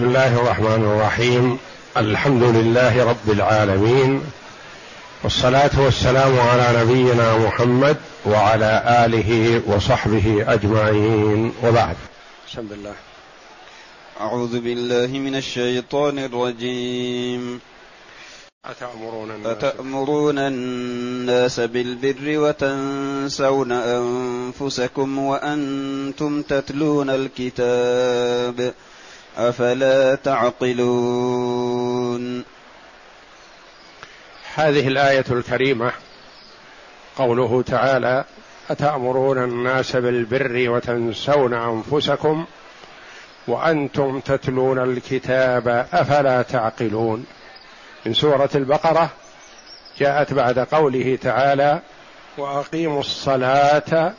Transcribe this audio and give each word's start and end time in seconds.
بسم 0.00 0.08
الله 0.08 0.40
الرحمن 0.40 0.84
الرحيم. 0.84 1.58
الحمد 1.96 2.42
لله 2.42 3.04
رب 3.04 3.30
العالمين. 3.30 4.20
والصلاة 5.24 5.70
والسلام 5.76 6.40
على 6.40 6.80
نبينا 6.80 7.38
محمد 7.38 7.96
وعلى 8.26 9.04
آله 9.04 9.62
وصحبه 9.66 10.44
أجمعين. 10.48 11.52
وبعد. 11.64 11.96
بسم 12.48 12.66
الله. 12.72 12.94
أعوذ 14.20 14.60
بالله 14.60 15.18
من 15.18 15.36
الشيطان 15.36 16.18
الرجيم. 16.18 17.60
أتأمرون 18.64 19.30
الناس, 19.30 19.46
أتأمرون 19.46 20.38
الناس 20.38 21.60
بالبر 21.60 22.38
وتنسون 22.38 23.72
أنفسكم 23.72 25.18
وأنتم 25.18 26.42
تتلون 26.42 27.10
الكتاب. 27.10 28.74
أفلا 29.36 30.14
تعقلون؟ 30.14 31.40
هذه 34.54 34.88
الآية 34.88 35.24
الكريمة 35.30 35.92
قوله 37.16 37.62
تعالى 37.62 38.24
أتأمرون 38.70 39.44
الناس 39.44 39.96
بالبر 39.96 40.70
وتنسون 40.70 41.54
أنفسكم 41.54 42.46
وأنتم 43.46 44.20
تتلون 44.20 44.78
الكتاب 44.78 45.86
أفلا 45.92 46.42
تعقلون؟ 46.42 47.26
من 48.06 48.14
سورة 48.14 48.50
البقرة 48.54 49.10
جاءت 49.98 50.32
بعد 50.32 50.58
قوله 50.58 51.18
تعالى 51.22 51.80
وأقيموا 52.38 53.00
الصلاة 53.00 54.12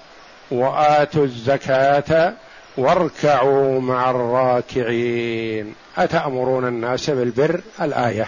وآتوا 0.52 1.26
الزكاة 1.26 2.34
واركعوا 2.78 3.82
مع 3.82 4.10
الراكعين. 4.10 5.76
أتأمرون 5.98 6.68
الناس 6.68 7.10
بالبر؟ 7.10 7.62
الآية. 7.82 8.28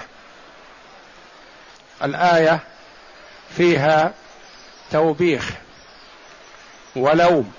الآية 2.03 2.59
فيها 3.57 4.13
توبيخ 4.91 5.49
ولوم 6.95 7.53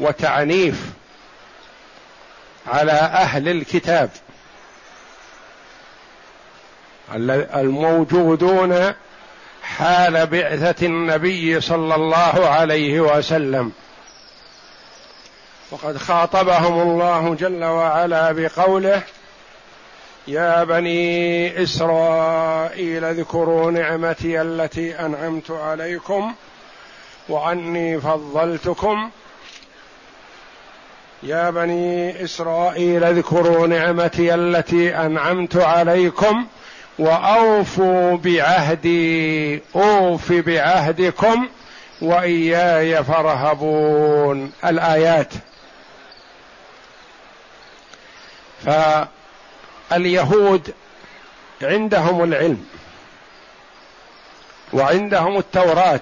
وتعنيف 0.00 0.82
على 2.66 2.92
أهل 2.92 3.48
الكتاب 3.48 4.10
الموجودون 7.54 8.92
حال 9.62 10.26
بعثة 10.26 10.86
النبي 10.86 11.60
صلى 11.60 11.94
الله 11.94 12.48
عليه 12.48 13.00
وسلم. 13.00 13.72
وقد 15.70 15.96
خاطبهم 15.96 16.80
الله 16.80 17.34
جل 17.34 17.64
وعلا 17.64 18.32
بقوله 18.32 19.02
يا 20.28 20.64
بني 20.64 21.62
إسرائيل 21.62 23.04
اذكروا 23.04 23.70
نعمتي 23.70 24.42
التي 24.42 25.00
أنعمت 25.00 25.50
عليكم 25.50 26.34
وأني 27.28 28.00
فضلتكم. 28.00 29.10
يا 31.22 31.50
بني 31.50 32.24
إسرائيل 32.24 33.04
اذكروا 33.04 33.66
نعمتي 33.66 34.34
التي 34.34 34.96
أنعمت 34.96 35.56
عليكم 35.56 36.46
وأوفوا 36.98 38.16
بعهدي 38.16 39.62
أوف 39.76 40.32
بعهدكم 40.32 41.48
وإياي 42.02 43.04
فارهبون. 43.04 44.52
الآيات. 44.64 45.32
فاليهود 49.90 50.74
عندهم 51.62 52.24
العلم 52.24 52.66
وعندهم 54.72 55.38
التوراة 55.38 56.00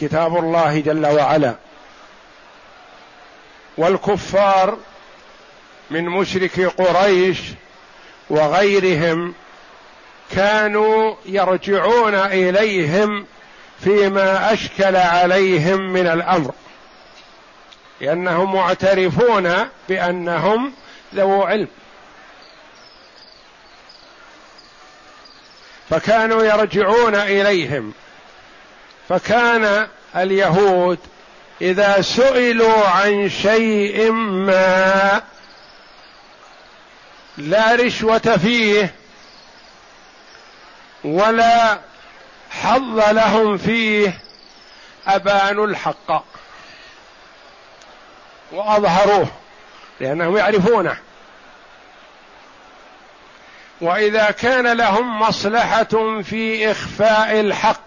كتاب 0.00 0.36
الله 0.36 0.80
جل 0.80 1.06
وعلا. 1.06 1.54
والكفار 3.78 4.78
من 5.90 6.04
مشرك 6.04 6.60
قريش 6.60 7.38
وغيرهم 8.30 9.34
كانوا 10.30 11.14
يرجعون 11.26 12.14
إليهم 12.14 13.26
فيما 13.84 14.52
أشكل 14.52 14.96
عليهم 14.96 15.92
من 15.92 16.06
الأمر. 16.06 16.52
لأنهم 18.00 18.54
معترفون 18.54 19.68
بأنهم 19.88 20.72
ذو 21.14 21.42
علم. 21.42 21.68
فكانوا 25.92 26.44
يرجعون 26.44 27.14
إليهم. 27.14 27.92
فكان 29.08 29.88
اليهود 30.16 30.98
إذا 31.60 32.00
سئلوا 32.02 32.88
عن 32.88 33.30
شيء 33.30 34.12
ما 34.12 35.22
لا 37.38 37.74
رشوة 37.74 38.18
فيه 38.42 38.94
ولا 41.04 41.78
حظ 42.50 43.00
لهم 43.10 43.58
فيه 43.58 44.18
أبانوا 45.06 45.66
الحق 45.66 46.24
وأظهروه 48.52 49.26
لأنهم 50.00 50.36
يعرفونه. 50.36 50.96
وإذا 53.82 54.30
كان 54.30 54.72
لهم 54.76 55.18
مصلحة 55.18 56.22
في 56.22 56.70
إخفاء 56.70 57.40
الحق 57.40 57.80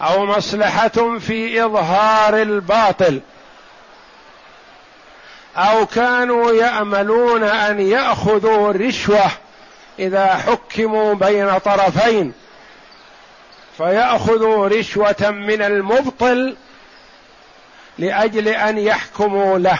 أو 0.00 0.26
مصلحة 0.26 1.18
في 1.18 1.64
إظهار 1.64 2.42
الباطل 2.42 3.20
أو 5.56 5.86
كانوا 5.86 6.52
يأملون 6.52 7.44
أن 7.44 7.80
يأخذوا 7.80 8.72
رشوه 8.72 9.30
إذا 9.98 10.26
حكموا 10.34 11.14
بين 11.14 11.58
طرفين 11.58 12.32
فيأخذوا 13.76 14.68
رشوة 14.68 15.30
من 15.30 15.62
المبطل 15.62 16.56
لأجل 17.98 18.48
أن 18.48 18.78
يحكموا 18.78 19.58
له 19.58 19.78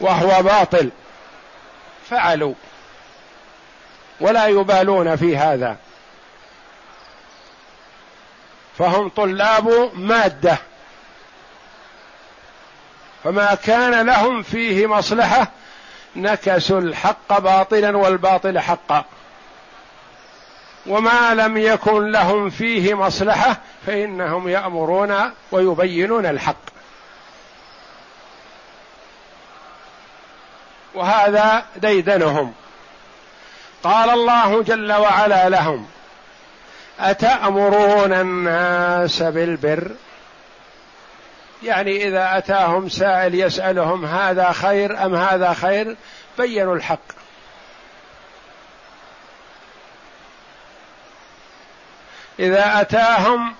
وهو 0.00 0.42
باطل. 0.42 0.90
فعلوا. 2.10 2.54
ولا 4.20 4.46
يبالون 4.46 5.16
في 5.16 5.36
هذا. 5.36 5.76
فهم 8.78 9.08
طلاب 9.08 9.90
مادة. 9.94 10.58
فما 13.24 13.54
كان 13.54 14.06
لهم 14.06 14.42
فيه 14.42 14.86
مصلحة 14.86 15.50
نكسوا 16.16 16.80
الحق 16.80 17.38
باطلا 17.38 17.96
والباطل 17.96 18.58
حقا. 18.58 19.04
وما 20.86 21.34
لم 21.34 21.56
يكن 21.56 22.10
لهم 22.10 22.50
فيه 22.50 22.94
مصلحة 22.94 23.56
فإنهم 23.86 24.48
يأمرون 24.48 25.32
ويبينون 25.52 26.26
الحق. 26.26 26.56
وهذا 30.94 31.66
ديدنهم. 31.76 32.54
قال 33.82 34.10
الله 34.10 34.62
جل 34.62 34.92
وعلا 34.92 35.48
لهم 35.48 35.86
أتأمرون 37.00 38.12
الناس 38.12 39.22
بالبر؟ 39.22 39.90
يعني 41.62 42.08
إذا 42.08 42.38
أتاهم 42.38 42.88
سائل 42.88 43.34
يسألهم 43.34 44.04
هذا 44.04 44.52
خير 44.52 45.06
أم 45.06 45.14
هذا 45.14 45.52
خير 45.52 45.96
بينوا 46.38 46.74
الحق. 46.74 46.98
إذا 52.38 52.80
أتاهم 52.80 53.54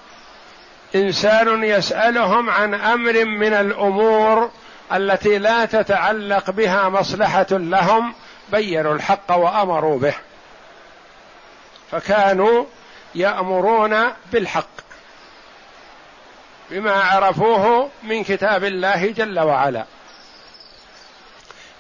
إنسان 0.95 1.65
يسألهم 1.65 2.51
عن 2.51 2.75
أمر 2.75 3.25
من 3.25 3.55
الأمور 3.55 4.51
التي 4.93 5.39
لا 5.39 5.65
تتعلق 5.65 6.51
بها 6.51 6.89
مصلحة 6.89 7.47
لهم 7.51 8.15
بينوا 8.53 8.95
الحق 8.95 9.33
وأمروا 9.37 9.99
به. 9.99 10.15
فكانوا 11.91 12.65
يأمرون 13.15 14.13
بالحق 14.33 14.69
بما 16.71 16.93
عرفوه 16.93 17.91
من 18.03 18.25
كتاب 18.25 18.65
الله 18.65 19.07
جل 19.07 19.41
وعلا. 19.41 19.85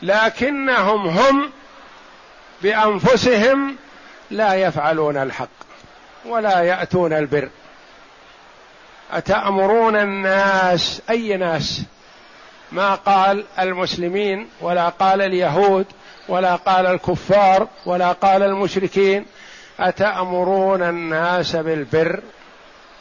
لكنهم 0.02 1.08
هم 1.08 1.52
بأنفسهم 2.62 3.76
لا 4.30 4.54
يفعلون 4.54 5.16
الحق 5.16 5.48
ولا 6.24 6.62
يأتون 6.62 7.12
البر. 7.12 7.48
أتأمرون 9.12 9.96
الناس؟ 9.96 11.02
أي 11.10 11.36
ناس؟ 11.36 11.82
ما 12.72 12.94
قال 12.94 13.44
المسلمين 13.58 14.48
ولا 14.60 14.88
قال 14.88 15.22
اليهود 15.22 15.86
ولا 16.28 16.56
قال 16.56 16.86
الكفار 16.86 17.68
ولا 17.86 18.12
قال 18.12 18.42
المشركين 18.42 19.26
أتأمرون 19.80 20.82
الناس 20.82 21.56
بالبر 21.56 22.20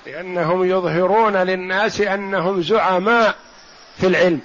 لأنهم 0.05 0.63
يظهرون 0.63 1.37
للناس 1.37 2.01
أنهم 2.01 2.61
زعماء 2.61 3.35
في 3.97 4.07
العلم 4.07 4.41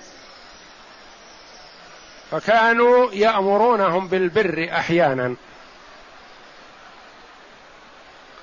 فكانوا 2.31 3.13
يأمرونهم 3.13 4.09
بالبر 4.09 4.69
أحيانا 4.73 5.35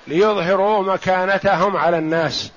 ليظهروا 0.08 0.94
مكانتهم 0.94 1.78
على 1.78 1.98
الناس 1.98 2.52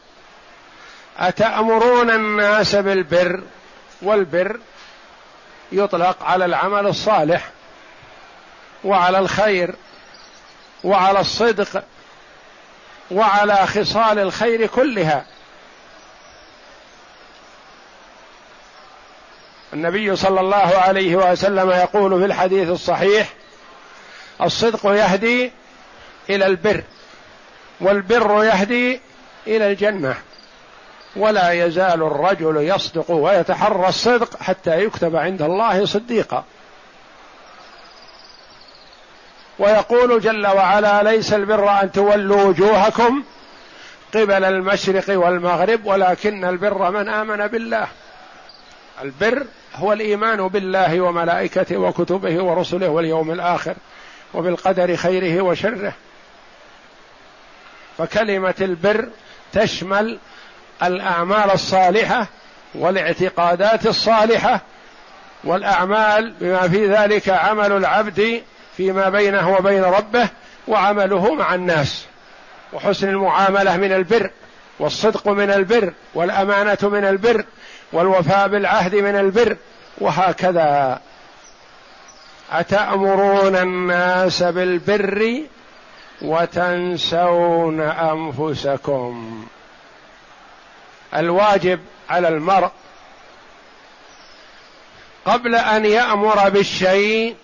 أتأمرون 1.19 2.11
الناس 2.11 2.75
بالبر 2.75 3.43
والبر 4.03 4.61
يطلق 5.73 6.23
على 6.23 6.45
العمل 6.45 6.87
الصالح 6.87 7.51
وعلى 8.85 9.19
الخير 9.19 9.75
وعلى 10.85 11.21
الصدق 11.21 11.85
وعلى 13.11 13.67
خصال 13.67 14.19
الخير 14.19 14.67
كلها. 14.67 15.25
النبي 19.73 20.17
صلى 20.17 20.41
الله 20.41 20.57
عليه 20.57 21.17
وسلم 21.17 21.71
يقول 21.71 22.21
في 22.21 22.27
الحديث 22.27 22.69
الصحيح 22.69 23.33
الصدق 24.43 24.87
يهدي 24.87 25.53
إلى 26.31 26.47
البر 26.47 26.83
والبر 27.81 28.45
يهدي 28.45 29.01
إلى 29.47 29.67
الجنة 29.67 30.15
ولا 31.17 31.53
يزال 31.53 32.03
الرجل 32.03 32.57
يصدق 32.57 33.11
ويتحرى 33.11 33.89
الصدق 33.89 34.43
حتى 34.43 34.85
يكتب 34.85 35.17
عند 35.17 35.43
الله 35.43 35.87
صديقا. 35.87 36.45
ويقول 39.63 40.21
جل 40.21 40.47
وعلا 40.47 41.03
ليس 41.03 41.33
البر 41.33 41.71
أن 41.83 41.93
تولوا 41.93 42.43
وجوهكم 42.43 43.23
قبل 44.15 44.45
المشرق 44.45 45.19
والمغرب 45.19 45.87
ولكن 45.87 46.45
البر 46.45 46.91
من 46.91 47.09
آمن 47.09 47.47
بالله. 47.47 47.87
البر 49.03 49.47
هو 49.75 49.93
الإيمان 49.93 50.49
بالله 50.49 51.01
وملائكته 51.01 51.77
وكتبه 51.77 52.43
ورسله 52.43 52.89
واليوم 52.89 53.31
الآخر 53.31 53.75
وبالقدر 54.35 54.97
خيره 54.97 55.43
وشره. 55.43 55.93
فكلمة 57.99 58.55
البر 58.61 59.09
تشمل 59.53 60.19
الأعمال 60.83 61.51
الصالحة 61.51 62.27
والاعتقادات 62.75 63.87
الصالحة 63.87 64.61
والأعمال 65.45 66.35
بما 66.41 66.69
في 66.69 66.87
ذلك 66.87 67.29
عمل 67.29 67.73
العبد 67.73 68.43
فيما 68.77 69.09
بينه 69.09 69.57
وبين 69.57 69.85
ربه 69.85 70.29
وعمله 70.69 71.35
مع 71.35 71.55
الناس. 71.55 72.07
وحسن 72.73 73.09
المعاملة 73.09 73.77
من 73.77 73.93
البر 73.93 74.31
والصدق 74.79 75.29
من 75.29 75.51
البر 75.51 75.93
والأمانة 76.15 76.79
من 76.83 77.05
البر 77.05 77.45
والوفاء 77.93 78.49
بالعهد 78.49 78.95
من 78.95 79.17
البر 79.17 79.57
وهكذا. 79.99 81.01
أتأمرون 82.53 83.57
الناس 83.57 84.43
بالبر 84.43 85.43
وتنسون 86.23 87.81
أنفسكم. 87.81 89.47
الواجب 91.15 91.81
على 92.11 92.29
المرء 92.29 92.71
قبل 95.25 95.55
أن 95.55 95.85
يأمر 95.85 96.49
بالشيء 96.49 97.37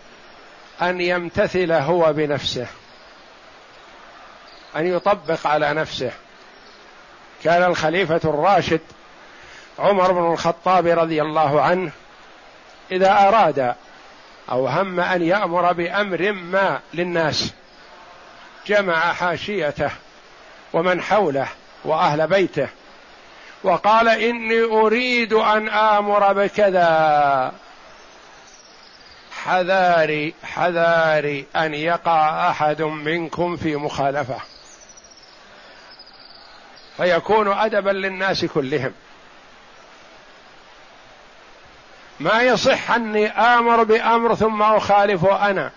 أن 0.83 1.01
يمتثل 1.01 1.73
هو 1.73 2.13
بنفسه 2.13 2.67
أن 4.77 4.87
يطبق 4.87 5.47
على 5.47 5.75
نفسه. 5.75 6.13
كان 7.45 7.65
الخليفة 7.65 8.21
الراشد 8.25 8.81
عمر 9.79 10.13
بن 10.13 10.33
الخطاب 10.33 10.87
رضي 10.87 11.23
الله 11.23 11.63
عنه 11.63 11.91
إذا 12.93 13.29
أراد 13.29 13.75
أو 14.51 14.69
هم 14.69 15.01
أن 15.01 15.23
يأمر 15.23 15.73
بأمر 15.73 16.33
ما 16.33 16.81
للناس 16.95 17.53
جمع 18.67 19.13
حاشيته 19.13 19.91
ومن 20.73 21.03
حوله 21.03 21.49
وأهل 21.85 22.27
بيته 22.27 22.69
وقال 23.65 24.09
إني 24.09 24.63
أريد 24.63 25.33
أن 25.33 25.69
آمر 25.69 26.33
بكذا. 26.33 27.53
حذاري 29.49 30.35
حذاري 30.45 31.47
أن 31.57 31.75
يقع 31.75 32.51
أحد 32.51 32.83
منكم 32.83 33.57
في 33.57 33.77
مخالفة. 33.77 34.39
فيكون 36.97 37.53
ادبا 37.53 37.91
للناس 37.91 38.45
كلهم. 38.45 38.93
ما 42.21 42.43
يصح 42.43 42.91
أني 42.91 43.29
آمر 43.29 43.83
بأمر 43.83 44.35
ثم 44.35 44.63
اخالفه 44.63 45.51
أنا 45.51 45.71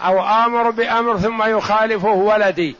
أو 0.00 0.24
آمر 0.24 0.70
بأمر 0.70 1.18
ثم 1.18 1.42
يخالفه 1.42 2.08
ولدي 2.08 2.76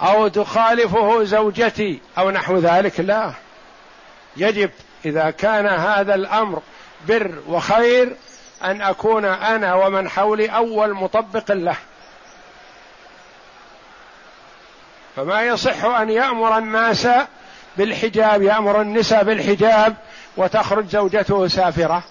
أو 0.00 0.28
تخالفه 0.28 1.24
زوجتي 1.24 2.00
أو 2.18 2.30
نحو 2.30 2.58
ذلك. 2.58 3.00
لا. 3.00 3.32
يجب 4.36 4.70
إذا 5.04 5.30
كان 5.30 5.66
هذا 5.66 6.14
الأمر 6.14 6.62
بر 7.08 7.42
وخير 7.48 8.16
أن 8.64 8.82
أكون 8.82 9.24
أنا 9.24 9.74
ومن 9.74 10.08
حولي 10.08 10.48
أول 10.48 10.94
مطبق 10.94 11.52
له. 11.52 11.76
فما 15.16 15.42
يصح 15.42 15.84
أن 15.84 16.10
يأمر 16.10 16.58
الناس 16.58 17.08
بالحجاب 17.76 18.42
يأمر 18.42 18.80
النساء 18.80 19.24
بالحجاب 19.24 19.96
وتخرج 20.36 20.88
زوجته 20.88 21.48
سافرة. 21.48 22.02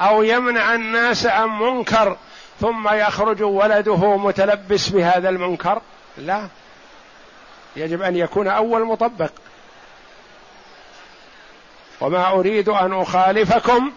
أو 0.00 0.22
يمنع 0.22 0.74
الناس 0.74 1.26
عن 1.26 1.48
منكر 1.48 2.16
ثم 2.60 2.88
يخرج 2.88 3.42
ولده 3.42 4.16
متلبس 4.16 4.88
بهذا 4.88 5.28
المنكر؟ 5.28 5.82
لا. 6.18 6.48
يجب 7.76 8.02
أن 8.02 8.16
يكون 8.16 8.48
أول 8.48 8.84
مطبق. 8.84 9.30
وما 12.00 12.30
أريد 12.30 12.68
أن 12.68 12.92
أخالفكم 12.92 13.92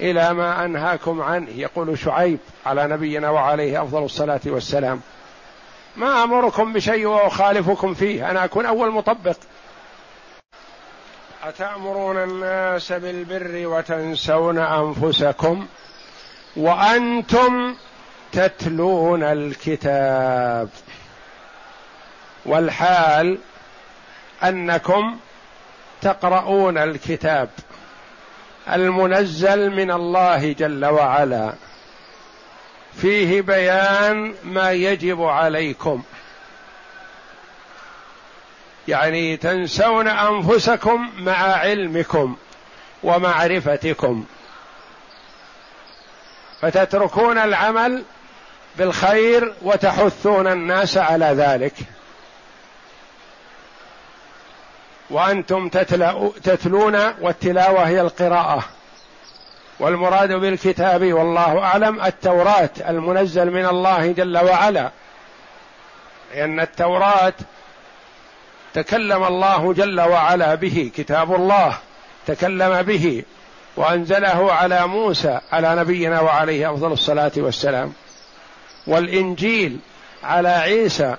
إلى 0.00 0.34
ما 0.34 0.64
أنهاكم 0.64 1.22
عنه 1.22 1.50
يقول 1.50 1.98
شعيب 1.98 2.38
على 2.66 2.86
نبينا 2.86 3.30
وعليه 3.30 3.82
أفضل 3.82 4.04
الصلاة 4.04 4.40
والسلام. 4.46 5.00
ما 5.96 6.24
أمركم 6.24 6.72
بشيء 6.72 7.06
وأخالفكم 7.06 7.94
فيه 7.94 8.30
أنا 8.30 8.44
أكون 8.44 8.66
أول 8.66 8.90
مطبق. 8.90 9.36
أتأمرون 11.44 12.16
الناس 12.16 12.92
بالبر 12.92 13.66
وتنسون 13.66 14.58
أنفسكم؟ 14.58 15.66
وأنتم 16.56 17.74
تتلون 18.32 19.22
الكتاب. 19.22 20.68
والحال 22.46 23.38
أنكم 24.42 25.16
تقرؤون 26.00 26.78
الكتاب 26.78 27.48
المنزل 28.72 29.70
من 29.70 29.90
الله 29.90 30.52
جل 30.52 30.84
وعلا. 30.84 31.52
فيه 33.00 33.42
بيان 33.42 34.34
ما 34.44 34.72
يجب 34.72 35.22
عليكم. 35.22 36.02
يعني 38.88 39.36
تنسون 39.36 40.08
أنفسكم 40.08 41.10
مع 41.18 41.38
علمكم 41.38 42.36
ومعرفتكم. 43.02 44.24
فتتركون 46.60 47.38
العمل 47.38 48.02
بالخير 48.78 49.54
وتحثون 49.62 50.46
الناس 50.46 50.98
على 50.98 51.26
ذلك. 51.26 51.74
وأنتم 55.10 55.68
تتلون 56.42 56.96
والتلاوة 57.20 57.88
هي 57.88 58.00
القراءة. 58.00 58.64
والمراد 59.80 60.32
بالكتاب 60.32 61.12
والله 61.12 61.58
أعلم 61.58 62.00
التوراة 62.00 62.70
المنزل 62.88 63.50
من 63.50 63.66
الله 63.66 64.12
جل 64.12 64.38
وعلا. 64.38 64.90
لأن 66.34 66.60
التوراة 66.60 67.32
تكلم 68.74 69.24
الله 69.24 69.72
جل 69.72 70.00
وعلا 70.00 70.54
به 70.54 70.90
كتاب 70.96 71.34
الله 71.34 71.78
تكلم 72.26 72.82
به 72.82 73.22
وأنزله 73.76 74.52
على 74.52 74.86
موسى 74.86 75.40
على 75.52 75.76
نبينا 75.76 76.20
وعليه 76.20 76.72
أفضل 76.72 76.92
الصلاة 76.92 77.32
والسلام. 77.36 77.92
والإنجيل 78.86 79.78
على 80.24 80.48
عيسى 80.48 81.16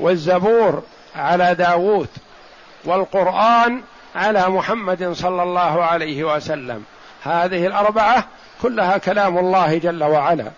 والزبور 0.00 0.82
على 1.16 1.54
داوود. 1.54 2.08
والقرآن 2.84 3.82
على 4.14 4.48
محمد 4.48 5.12
صلى 5.12 5.42
الله 5.42 5.84
عليه 5.84 6.24
وسلم. 6.24 6.84
هذه 7.24 7.66
الأربعة 7.66 8.24
كلها 8.62 8.98
كلام 8.98 9.38
الله 9.38 9.78
جل 9.78 10.04
وعلا. 10.04 10.50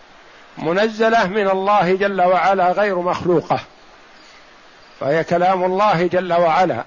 منزلة 0.59 1.27
من 1.27 1.49
الله 1.49 1.97
جل 1.97 2.23
وعلا 2.23 2.73
غير 2.73 2.99
مخلوقة. 2.99 3.61
فهي 5.01 5.25
كلام 5.25 5.65
الله 5.65 6.07
جل 6.07 6.33
وعلا. 6.33 6.85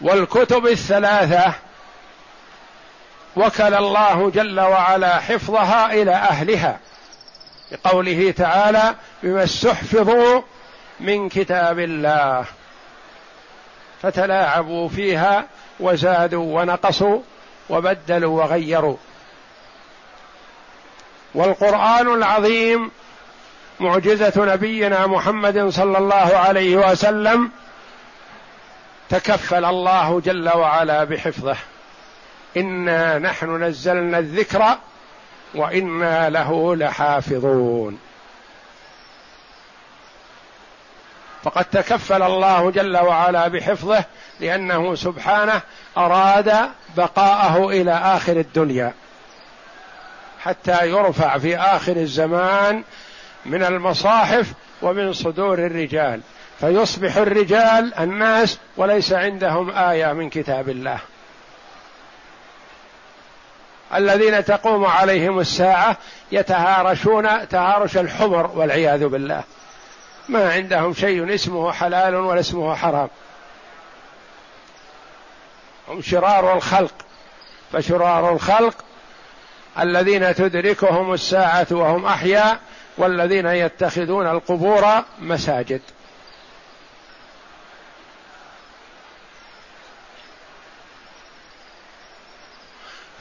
والكتب 0.00 0.66
الثلاثة 0.66 1.52
وكل 3.36 3.74
الله 3.74 4.30
جل 4.30 4.60
وعلا 4.60 5.20
حفظها 5.20 5.92
إلى 5.92 6.12
أهلها. 6.12 6.78
بقوله 7.72 8.30
تعالى 8.30 8.94
بما 9.22 9.44
استحفظوا 9.44 10.42
من 11.00 11.28
كتاب 11.28 11.78
الله. 11.78 12.44
فتلاعبوا 14.02 14.88
فيها 14.88 15.46
وزادوا 15.80 16.60
ونقصوا 16.60 17.20
وبدلوا 17.70 18.42
وغيروا. 18.42 18.96
والقرآن 21.34 22.14
العظيم 22.14 22.90
معجزة 23.80 24.32
نبينا 24.54 25.06
محمد 25.06 25.68
صلى 25.68 25.98
الله 25.98 26.36
عليه 26.36 26.76
وسلم 26.76 27.50
تكفل 29.08 29.64
الله 29.64 30.20
جل 30.20 30.48
وعلا 30.48 31.04
بحفظه. 31.04 31.56
إنا 32.56 33.18
نحن 33.18 33.62
نزلنا 33.62 34.18
الذكر 34.18 34.64
وإنا 35.54 36.30
له 36.30 36.76
لحافظون. 36.76 37.98
فقد 41.42 41.64
تكفل 41.64 42.22
الله 42.22 42.70
جل 42.70 42.96
وعلا 42.96 43.48
بحفظه 43.48 44.04
لأنه 44.40 44.94
سبحانه 44.94 45.60
أراد 45.96 46.70
بقاءه 46.96 47.68
إلى 47.68 47.92
آخر 47.92 48.36
الدنيا 48.36 48.94
حتى 50.40 50.88
يرفع 50.88 51.38
في 51.38 51.56
آخر 51.56 51.96
الزمان 51.96 52.82
من 53.46 53.62
المصاحف 53.62 54.52
ومن 54.82 55.12
صدور 55.12 55.58
الرجال. 55.58 56.20
فيصبح 56.60 57.16
الرجال 57.16 57.94
الناس 57.94 58.58
وليس 58.76 59.12
عندهم 59.12 59.70
آية 59.70 60.12
من 60.12 60.30
كتاب 60.30 60.68
الله. 60.68 60.98
الذين 63.94 64.44
تقوم 64.44 64.84
عليهم 64.84 65.40
الساعة 65.40 65.96
يتهارشون 66.32 67.48
تهارش 67.48 67.96
الحمر 67.96 68.50
والعياذ 68.54 69.06
بالله. 69.06 69.42
ما 70.30 70.52
عندهم 70.52 70.94
شيء 70.94 71.34
اسمه 71.34 71.72
حلال 71.72 72.14
ولا 72.14 72.40
اسمه 72.40 72.74
حرام. 72.74 73.08
هم 75.88 76.02
شرار 76.02 76.56
الخلق. 76.56 76.94
فشرار 77.72 78.32
الخلق 78.32 78.84
الذين 79.78 80.34
تدركهم 80.34 81.12
الساعة 81.12 81.66
وهم 81.70 82.06
أحياء 82.06 82.60
والذين 82.98 83.46
يتخذون 83.46 84.26
القبور 84.26 85.04
مساجد. 85.18 85.80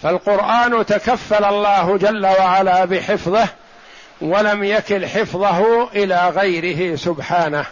فالقرآن 0.01 0.85
تكفل 0.85 1.45
الله 1.45 1.97
جل 1.97 2.25
وعلا 2.25 2.85
بحفظه 2.85 3.47
ولم 4.21 4.63
يكل 4.63 5.07
حفظه 5.07 5.89
إلى 5.91 6.29
غيره 6.29 6.95
سبحانه 6.95 7.65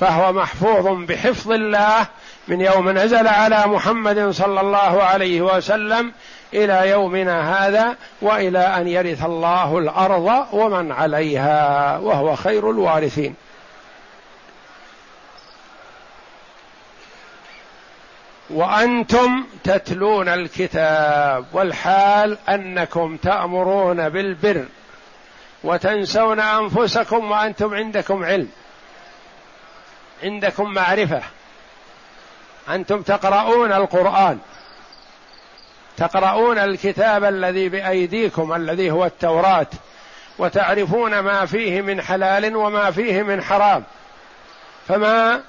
فهو 0.00 0.32
محفوظ 0.32 0.86
بحفظ 0.86 1.52
الله 1.52 2.06
من 2.48 2.60
يوم 2.60 2.90
نزل 2.90 3.28
على 3.28 3.66
محمد 3.66 4.30
صلى 4.30 4.60
الله 4.60 5.02
عليه 5.02 5.42
وسلم 5.42 6.12
إلى 6.54 6.90
يومنا 6.90 7.66
هذا 7.66 7.96
وإلى 8.22 8.58
أن 8.58 8.88
يرث 8.88 9.24
الله 9.24 9.78
الأرض 9.78 10.46
ومن 10.52 10.92
عليها 10.92 11.98
وهو 11.98 12.36
خير 12.36 12.70
الوارثين. 12.70 13.34
وأنتم 18.50 19.44
تتلون 19.64 20.28
الكتاب 20.28 21.44
والحال 21.52 22.38
أنكم 22.48 23.16
تأمرون 23.16 24.08
بالبر. 24.08 24.64
وتنسون 25.64 26.40
أنفسكم 26.40 27.30
وأنتم 27.30 27.74
عندكم 27.74 28.24
علم. 28.24 28.48
عندكم 30.22 30.74
معرفة. 30.74 31.22
أنتم 32.68 33.02
تقرؤون 33.02 33.72
القرآن. 33.72 34.38
تقرؤون 35.96 36.58
الكتاب 36.58 37.24
الذي 37.24 37.68
بأيديكم 37.68 38.54
الذي 38.54 38.90
هو 38.90 39.04
التوراة 39.04 39.66
وتعرفون 40.38 41.18
ما 41.18 41.46
فيه 41.46 41.80
من 41.80 42.02
حلال 42.02 42.56
وما 42.56 42.90
فيه 42.90 43.22
من 43.22 43.42
حرام. 43.42 43.84
فما 44.88 45.42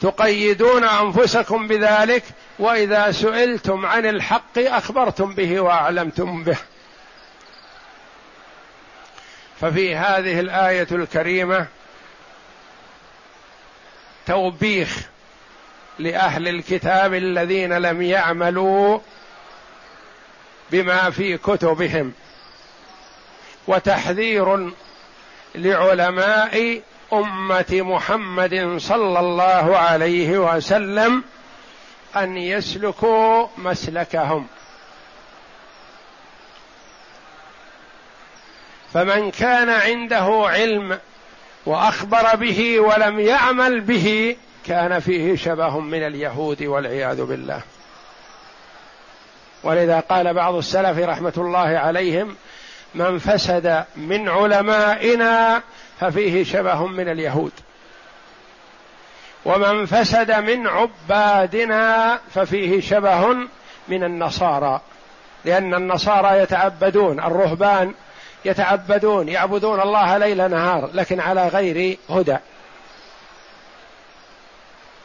تقيدون 0.00 0.84
أنفسكم 0.84 1.68
بذلك 1.68 2.24
وإذا 2.58 3.12
سئلتم 3.12 3.86
عن 3.86 4.06
الحق 4.06 4.58
أخبرتم 4.58 5.34
به 5.34 5.60
وأعلمتم 5.60 6.44
به. 6.44 6.56
ففي 9.60 9.96
هذه 9.96 10.40
الآية 10.40 10.86
الكريمة 10.92 11.66
توبيخ 14.26 15.00
لأهل 15.98 16.48
الكتاب 16.48 17.14
الذين 17.14 17.72
لم 17.72 18.02
يعملوا 18.02 18.98
بما 20.70 21.10
في 21.10 21.38
كتبهم 21.38 22.12
وتحذير 23.66 24.72
لعلماء 25.54 26.82
أمة 27.12 27.66
محمد 27.70 28.74
صلى 28.78 29.20
الله 29.20 29.76
عليه 29.76 30.38
وسلم 30.38 31.24
أن 32.16 32.36
يسلكوا 32.36 33.46
مسلكهم. 33.58 34.46
فمن 38.96 39.30
كان 39.30 39.70
عنده 39.70 40.44
علم 40.46 40.98
وأخبر 41.66 42.36
به 42.36 42.80
ولم 42.80 43.20
يعمل 43.20 43.80
به 43.80 44.36
كان 44.66 45.00
فيه 45.00 45.36
شبه 45.36 45.80
من 45.80 46.06
اليهود 46.06 46.62
والعياذ 46.62 47.24
بالله. 47.24 47.60
ولذا 49.62 50.00
قال 50.00 50.34
بعض 50.34 50.54
السلف 50.54 50.98
رحمة 50.98 51.32
الله 51.36 51.78
عليهم 51.78 52.36
من 52.94 53.18
فسد 53.18 53.84
من 53.96 54.28
علمائنا 54.28 55.62
ففيه 56.00 56.44
شبه 56.44 56.86
من 56.86 57.08
اليهود. 57.08 57.52
ومن 59.44 59.86
فسد 59.86 60.30
من 60.30 60.66
عبادنا 60.66 62.18
ففيه 62.34 62.80
شبه 62.80 63.34
من 63.88 64.04
النصارى. 64.04 64.80
لأن 65.44 65.74
النصارى 65.74 66.38
يتعبدون 66.38 67.20
الرهبان 67.20 67.94
يتعبدون 68.46 69.28
يعبدون 69.28 69.80
الله 69.80 70.18
ليل 70.18 70.50
نهار 70.50 70.90
لكن 70.94 71.20
على 71.20 71.48
غير 71.48 71.98
هدى. 72.10 72.36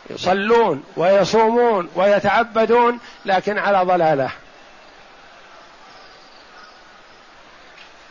يصلون 0.10 0.84
ويصومون 0.98 1.90
ويتعبدون 1.96 3.00
لكن 3.26 3.58
على 3.58 3.84
ضلاله. 3.84 4.32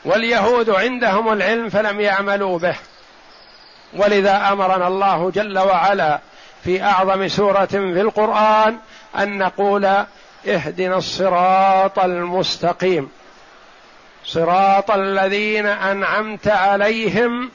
واليهود 0.05 0.71
عندهم 0.71 1.33
العلم 1.33 1.69
فلم 1.69 2.01
يعملوا 2.01 2.59
به. 2.59 2.77
ولذا 3.97 4.53
أمرنا 4.53 4.89
الله 4.89 5.31
جل 5.31 5.59
وعلا 5.59 6.21
في 6.65 6.83
أعظم 6.83 7.29
سورة 7.29 7.65
في 7.67 8.01
القرآن 8.01 8.79
أن 9.19 9.39
نقول 9.39 10.05
اهدنا 10.47 10.97
الصراط 10.97 11.99
المستقيم. 11.99 13.11
صراط 14.25 14.91
الذين 14.91 15.67
أنعمت 15.67 16.49
عليهم 16.49 17.51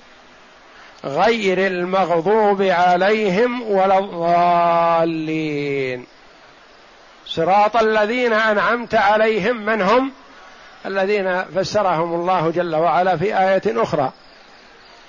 غير 1.06 1.68
المغضوب 1.68 2.62
عليهم 2.62 3.62
ولا 3.62 4.00
الضالين. 4.00 6.06
صراط 7.26 7.78
الذين 7.78 8.34
أنعمت 8.34 8.96
عليهم 8.96 9.66
من 9.66 9.82
هم؟ 9.82 10.12
الذين 10.86 11.44
فسرهم 11.44 12.14
الله 12.14 12.52
جل 12.52 12.76
وعلا 12.76 13.18
في 13.18 13.40
آية 13.40 13.84
أخرى. 13.84 14.12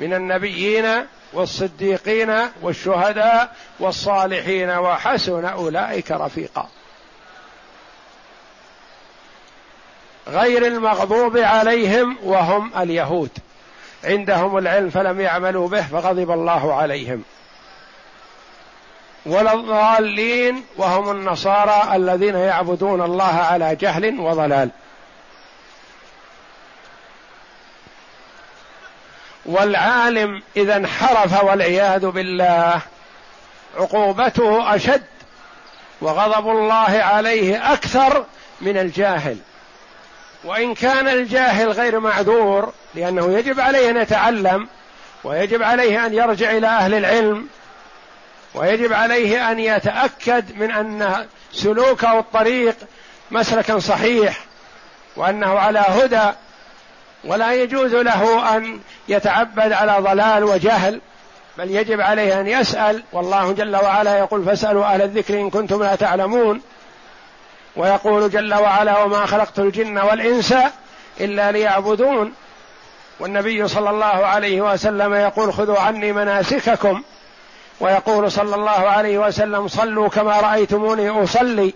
من 0.01 0.15
النبيين 0.15 0.87
والصديقين 1.33 2.33
والشهداء 2.63 3.53
والصالحين 3.81 4.71
وحسن 4.71 5.45
أولئك 5.45 6.11
رفيقا. 6.11 6.69
غير 10.29 10.67
المغضوب 10.67 11.37
عليهم 11.37 12.17
وهم 12.23 12.71
اليهود. 12.79 13.31
عندهم 14.05 14.59
العلم 14.59 14.91
فلم 14.91 15.21
يعملوا 15.21 15.69
به 15.69 15.83
فغضب 15.83 16.31
الله 16.31 16.75
عليهم. 16.75 17.23
ولا 19.27 19.53
الضالين 19.53 20.65
وهم 20.77 21.11
النصارى 21.11 21.97
الذين 21.97 22.35
يعبدون 22.35 23.03
الله 23.03 23.35
على 23.35 23.77
جهل 23.77 24.21
وضلال. 24.21 24.71
والعالم 29.47 30.43
إذا 30.57 30.77
انحرف 30.77 31.45
والعياذ 31.45 32.07
بالله 32.07 32.81
عقوبته 33.77 34.75
أشد 34.75 35.05
وغضب 36.01 36.49
الله 36.49 37.03
عليه 37.03 37.73
أكثر 37.73 38.25
من 38.61 38.77
الجاهل. 38.77 39.37
وإن 40.45 40.75
كان 40.75 41.09
الجاهل 41.09 41.71
غير 41.71 42.01
معذور 42.01 42.73
لأنه 42.95 43.39
يجب 43.39 43.61
عليه 43.61 43.91
أن 43.91 43.97
يتعلم 43.97 44.69
ويجب 45.25 45.63
عليه 45.63 46.07
أن 46.07 46.15
يرجع 46.15 46.51
إلى 46.51 46.67
أهل 46.67 46.95
العلم 46.95 47.49
ويجب 48.55 48.93
عليه 48.93 49.51
أن 49.51 49.59
يتأكد 49.59 50.59
من 50.59 50.71
أن 50.71 51.27
سلوكه 51.53 52.19
الطريق 52.19 52.77
مسلكا 53.31 53.79
صحيح 53.79 54.45
وأنه 55.17 55.59
على 55.59 55.79
هدى 55.79 56.31
ولا 57.25 57.53
يجوز 57.53 57.95
له 57.95 58.57
أن 58.57 58.81
يتعبد 59.09 59.73
على 59.73 59.97
ضلال 59.99 60.45
وجهل 60.45 61.01
بل 61.59 61.71
يجب 61.71 62.01
عليه 62.01 62.41
أن 62.41 62.47
يسأل 62.47 63.03
والله 63.13 63.53
جل 63.53 63.77
وعلا 63.77 64.19
يقول 64.19 64.45
فاسألوا 64.45 64.85
أهل 64.85 65.03
الذكر 65.03 65.35
إن 65.35 65.51
كنتم 65.51 65.83
لا 65.83 65.95
تعلمون 65.95 66.61
ويقول 67.77 68.31
جل 68.31 68.55
وعلا 68.55 69.03
وما 69.03 69.27
خلقت 69.27 69.59
الجن 69.59 69.99
والإنس 69.99 70.55
إلا 71.21 71.53
ليعبدون. 71.53 72.33
والنبي 73.21 73.69
صلى 73.69 73.91
الله 73.91 74.07
عليه 74.07 74.61
وسلم 74.61 75.15
يقول 75.15 75.53
خذوا 75.53 75.79
عني 75.79 76.13
مناسككم. 76.13 77.03
ويقول 77.81 78.33
صلى 78.33 78.55
الله 78.55 78.71
عليه 78.71 79.19
وسلم 79.19 79.69
صلوا 79.69 80.09
كما 80.09 80.41
رأيتموني 80.41 81.11
أصلي. 81.11 81.75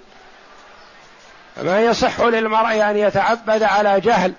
فما 1.57 1.80
يصح 1.80 2.21
للمرء 2.21 2.90
أن 2.90 2.97
يتعبد 2.97 3.62
على 3.62 4.00
جهل 4.00 4.33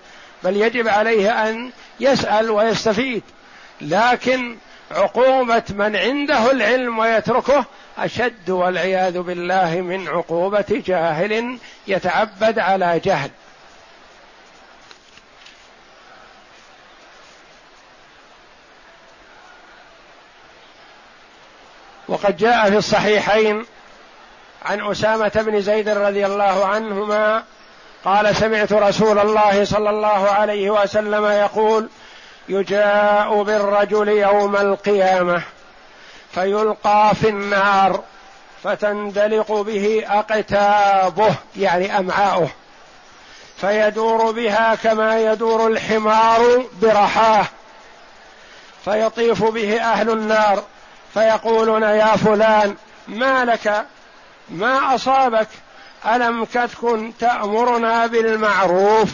بل 0.43 0.57
يجب 0.57 0.87
عليه 0.87 1.49
أن 1.49 1.71
يسأل 1.99 2.51
ويستفيد. 2.51 3.23
لكن 3.81 4.57
عقوبة 4.91 5.63
من 5.69 5.95
عنده 5.95 6.51
العلم 6.51 6.99
ويتركه 6.99 7.65
أشد 7.97 8.49
والعياذ 8.49 9.19
بالله 9.19 9.81
من 9.81 10.07
عقوبة 10.07 10.81
جاهل 10.85 11.57
يتعبد 11.87 12.59
على 12.59 12.99
جهل. 12.99 13.29
وقد 22.07 22.37
جاء 22.37 22.69
في 22.69 22.77
الصحيحين 22.77 23.65
عن 24.65 24.91
أسامة 24.91 25.31
بن 25.35 25.61
زيد 25.61 25.89
رضي 25.89 26.25
الله 26.25 26.65
عنهما 26.65 27.43
قال 28.05 28.35
سمعت 28.35 28.73
رسول 28.73 29.19
الله 29.19 29.65
صلى 29.65 29.89
الله 29.89 30.29
عليه 30.29 30.69
وسلم 30.69 31.25
يقول 31.25 31.89
يجاء 32.49 33.43
بالرجل 33.43 34.07
يوم 34.07 34.55
القيامة. 34.55 35.43
فيلقى 36.33 37.11
في 37.15 37.29
النار 37.29 38.03
فتندلق 38.63 39.51
به 39.51 40.03
أقتابه 40.07 41.35
يعني 41.57 41.99
أمعاؤه. 41.99 42.49
فيدور 43.57 44.31
بها 44.31 44.75
كما 44.75 45.19
يدور 45.19 45.67
الحمار 45.67 46.65
برحاه. 46.81 47.45
فيطيف 48.85 49.43
به 49.43 49.81
أهل 49.81 50.09
النار 50.09 50.63
فيقولون 51.13 51.83
يا 51.83 52.15
فلان 52.15 52.75
ما 53.07 53.45
لك؟ 53.45 53.85
ما 54.49 54.95
أصابك؟ 54.95 55.47
ألم 56.05 56.45
تكن 56.45 57.11
تأمرنا 57.19 58.05
بالمعروف 58.07 59.09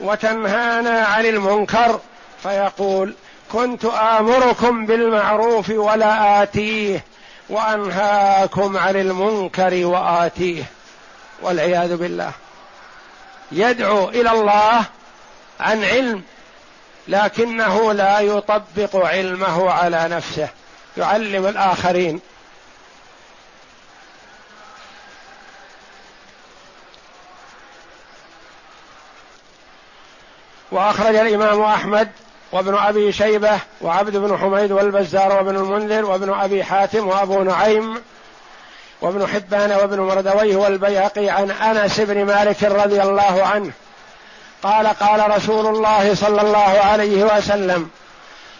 وتنهانا 0.00 1.00
عن 1.06 1.26
المنكر؟ 1.26 2.00
فيقول 2.42 3.14
كنت 3.52 3.84
آمركم 3.84 4.86
بالمعروف 4.86 5.70
ولا 5.70 6.42
آتيه 6.42 7.04
وأنهاكم 7.48 8.76
عن 8.76 8.96
المنكر 8.96 9.86
وآتيه 9.86 10.64
والعياذ 11.40 11.96
بالله. 11.96 12.32
يدعو 13.52 14.08
إلى 14.08 14.30
الله 14.30 14.84
عن 15.60 15.84
علم 15.84 16.22
لكنه 17.08 17.92
لا 17.92 18.20
يطبق 18.20 18.96
علمه 18.96 19.70
على 19.70 20.08
نفسه 20.08 20.48
يعلم 20.96 21.46
الآخرين. 21.46 22.20
وأخرج 30.72 31.16
الإمام 31.16 31.60
أحمد 31.60 32.10
وابن 32.52 32.74
أبي 32.74 33.12
شيبة 33.12 33.58
وعبد 33.80 34.16
بن 34.16 34.38
حميد 34.38 34.72
والبزار 34.72 35.32
وابن 35.32 35.56
المنذر 35.56 36.04
وابن 36.04 36.32
أبي 36.32 36.64
حاتم 36.64 37.08
وأبو 37.08 37.42
نعيم 37.42 38.02
وابن 39.00 39.26
حبان 39.26 39.72
وابن 39.72 40.00
مردويه 40.00 40.56
والبيهقي 40.56 41.30
عن 41.30 41.50
أنس 41.50 42.00
بن 42.00 42.24
مالك 42.24 42.62
رضي 42.62 43.02
الله 43.02 43.46
عنه. 43.46 43.70
قال 44.62 44.86
قال 44.86 45.36
رسول 45.36 45.66
الله 45.66 46.14
صلى 46.14 46.40
الله 46.40 46.80
عليه 46.80 47.24
وسلم 47.24 47.90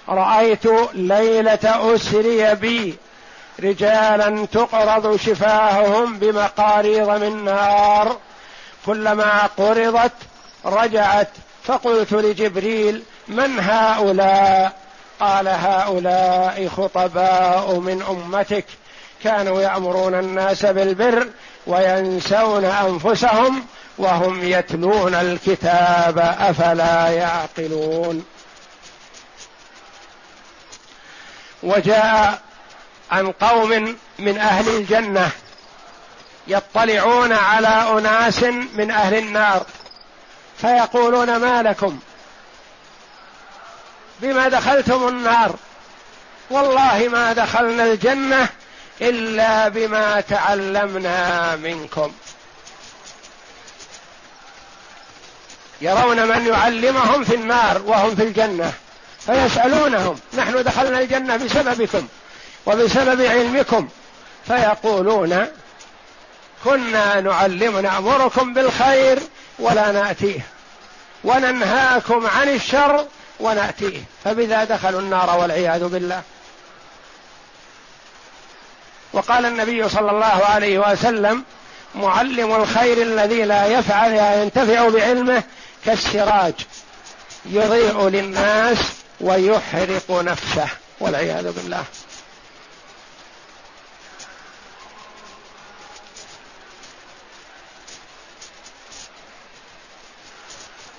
رأيت 0.08 0.66
ليلة 0.94 1.94
أسري 1.94 2.54
بي 2.54 2.96
رجالا 3.60 4.46
تقرض 4.46 5.16
شفاههم 5.16 6.18
بمقاريض 6.18 7.10
من 7.10 7.44
نار. 7.44 8.16
كلما 8.86 9.48
قرضت 9.56 10.12
رجعت 10.64 11.28
فقلت 11.68 12.12
لجبريل 12.12 13.02
من 13.28 13.58
هؤلاء؟ 13.60 14.78
قال 15.20 15.48
هؤلاء 15.48 16.68
خطباء 16.68 17.74
من 17.74 18.02
أمتك. 18.02 18.64
كانوا 19.24 19.62
يأمرون 19.62 20.14
الناس 20.14 20.66
بالبر 20.66 21.28
وينسون 21.66 22.64
أنفسهم 22.64 23.64
وهم 23.98 24.44
يتلون 24.44 25.14
الكتاب 25.14 26.18
أفلا 26.18 27.08
يعقلون؟ 27.08 28.24
وجاء 31.62 32.40
عن 33.10 33.32
قوم 33.32 33.96
من 34.18 34.38
أهل 34.38 34.68
الجنة 34.68 35.30
يطلعون 36.48 37.32
على 37.32 37.68
أناس 37.98 38.42
من 38.74 38.90
أهل 38.90 39.14
النار. 39.14 39.66
فيقولون 40.60 41.36
ما 41.36 41.62
لكم؟ 41.62 41.98
بما 44.20 44.48
دخلتم 44.48 45.08
النار. 45.08 45.54
والله 46.50 47.08
ما 47.08 47.32
دخلنا 47.32 47.84
الجنة 47.84 48.48
إلا 49.00 49.68
بما 49.68 50.20
تعلمنا 50.20 51.56
منكم. 51.56 52.12
يرون 55.80 56.28
من 56.28 56.46
يعلمهم 56.46 57.24
في 57.24 57.34
النار 57.34 57.82
وهم 57.86 58.16
في 58.16 58.22
الجنة 58.22 58.72
فيسألونهم 59.26 60.20
نحن 60.34 60.62
دخلنا 60.62 61.00
الجنة 61.00 61.36
بسببكم 61.36 62.08
وبسبب 62.66 63.22
علمكم. 63.22 63.88
فيقولون 64.46 65.46
كنا 66.64 67.20
نعلم 67.20 67.78
نامركم 67.78 68.54
بالخير 68.54 69.18
ولا 69.58 69.92
ناتيه 69.92 70.46
وننهاكم 71.24 72.26
عن 72.26 72.48
الشر 72.48 73.06
وناتيه 73.40 74.02
فبذا 74.24 74.64
دخلوا 74.64 75.00
النار 75.00 75.38
والعياذ 75.38 75.84
بالله. 75.84 76.22
وقال 79.12 79.46
النبي 79.46 79.88
صلى 79.88 80.10
الله 80.10 80.44
عليه 80.44 80.78
وسلم 80.78 81.44
معلم 81.94 82.54
الخير 82.54 83.02
الذي 83.02 83.42
لا 83.42 83.66
يفعل 83.66 84.14
لا 84.14 84.42
ينتفع 84.42 84.88
بعلمه 84.88 85.42
كالسراج. 85.84 86.54
يضيء 87.46 88.08
للناس 88.08 88.78
ويحرق 89.20 90.10
نفسه. 90.10 90.68
والعياذ 91.00 91.52
بالله. 91.52 91.84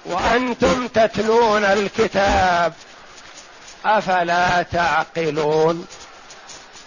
وأنتم 0.09 0.87
تتلون 0.87 1.63
الكتاب 1.63 2.73
أفلا 3.85 4.61
تعقلون؟ 4.61 5.87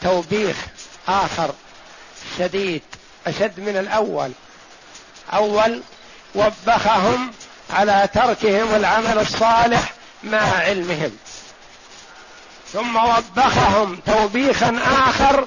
توبيخ 0.02 0.56
آخر 1.08 1.54
شديد 2.38 2.82
أشد 3.26 3.60
من 3.60 3.76
الأول. 3.76 4.32
أول 5.32 5.82
وبخهم 6.34 7.32
على 7.70 8.08
تركهم 8.14 8.74
العمل 8.74 9.18
الصالح 9.18 9.92
مع 10.24 10.58
علمهم. 10.58 11.16
ثم 12.72 12.96
وبخهم 12.96 14.00
توبيخا 14.06 14.80
آخر 15.06 15.46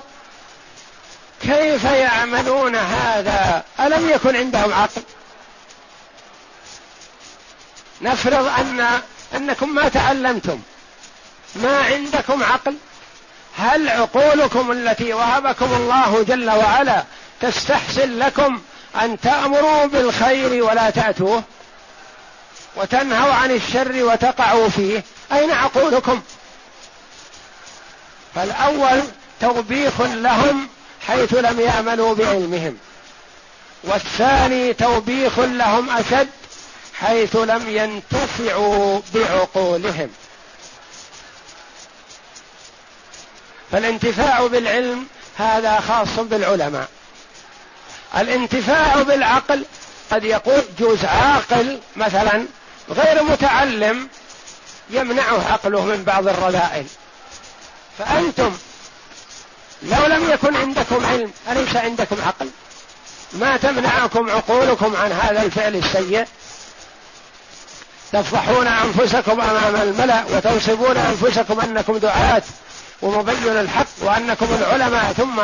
كيف 1.42 1.84
يعملون 1.84 2.76
هذا؟ 2.76 3.64
ألم 3.80 4.10
يكن 4.10 4.36
عندهم 4.36 4.74
عقل؟ 4.74 5.02
نفرض 8.06 8.48
أن 8.60 9.02
أنكم 9.36 9.76
ما 9.76 9.90
تعلمتم 9.90 10.62
ما 11.56 11.78
عندكم 11.78 12.44
عقل 12.44 12.76
هل 13.58 13.90
عقولكم 13.90 14.72
التي 14.72 15.14
وهبكم 15.14 15.74
الله 15.74 16.24
جل 16.28 16.50
وعلا 16.50 17.04
تستحسن 17.42 18.20
لكم 18.20 18.62
أن 19.02 19.20
تأمروا 19.20 19.86
بالخير 19.86 20.64
ولا 20.64 20.90
تأتوه 20.90 21.44
وتنهوا 22.76 23.34
عن 23.34 23.52
الشر 23.52 24.04
وتقعوا 24.04 24.70
فيه؟ 24.70 25.04
أين 25.32 25.52
عقولكم؟ 25.52 26.22
فالأول 28.36 29.02
توبيخ 29.42 30.02
لهم 30.02 30.68
حيث 31.08 31.34
لم 31.34 31.60
يعملوا 31.60 32.16
بعلمهم 32.16 32.78
والثاني 33.84 34.74
توبيخ 34.74 35.40
لهم 35.40 35.90
أشد 35.90 36.30
حيث 37.00 37.36
لم 37.36 37.70
ينتفعوا 37.70 39.02
بعقولهم. 39.14 40.10
فالانتفاع 43.72 44.48
بالعلم 44.48 45.08
هذا 45.38 45.80
خاص 45.80 46.20
بالعلماء. 46.20 46.88
الانتفاع 48.18 49.02
بالعقل 49.02 49.66
قد 50.12 50.24
يقول 50.24 50.64
جوز 50.80 51.06
عاقل 51.06 51.80
مثلا 51.96 52.46
غير 52.90 53.24
متعلم 53.24 54.10
يمنعه 54.90 55.52
عقله 55.52 55.86
من 55.86 56.04
بعض 56.04 56.28
الرذائل. 56.28 56.86
فأنتم 57.98 58.58
لو 59.84 60.06
لم 60.06 60.32
يكن 60.32 60.56
عندكم 60.56 61.06
علم 61.06 61.32
أليس 61.52 61.76
عندكم 61.76 62.18
عقل؟ 62.26 62.50
ما 63.34 63.58
تمنعكم 63.58 64.30
عقولكم 64.30 64.96
عن 64.96 65.12
هذا 65.12 65.44
الفعل 65.44 65.76
السيء؟ 65.76 66.26
تفضحون 68.16 68.68
أنفسكم 68.68 69.42
أمام 69.42 69.76
الملأ 69.76 70.24
وتنصبون 70.30 70.98
أنفسكم 70.98 71.60
أنكم 71.60 71.98
دعاة 71.98 72.44
ومبين 73.02 73.58
الحق 73.58 73.88
وأنكم 74.02 74.48
العلماء 74.60 75.14
ثم 75.14 75.42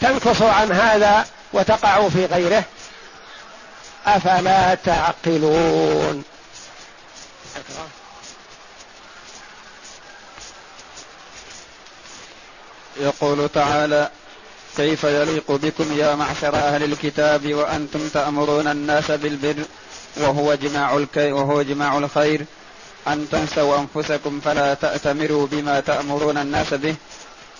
تنكصوا 0.00 0.50
عن 0.50 0.72
هذا 0.72 1.26
وتقعوا 1.52 2.10
في 2.10 2.26
غيره. 2.26 2.64
أفلا 4.06 4.74
تعقلون؟ 4.74 6.24
يقول 12.96 13.48
تعالى 13.48 14.10
كيف 14.76 15.04
يليق 15.04 15.52
بكم 15.52 15.98
يا 15.98 16.14
معشر 16.14 16.54
أهل 16.54 16.84
الكتاب 16.84 17.54
وأنتم 17.54 18.08
تأمرون 18.08 18.68
الناس 18.68 19.10
بالبر 19.10 19.64
وهو 20.16 20.54
جماع 20.54 21.04
وهو 21.16 21.62
جماع 21.62 21.98
الخير. 21.98 22.44
أن 23.08 23.28
تنسوا 23.32 23.78
أنفسكم 23.78 24.40
فلا 24.44 24.74
تأتمروا 24.74 25.46
بما 25.46 25.80
تأمرون 25.80 26.38
الناس 26.38 26.74
به. 26.74 26.94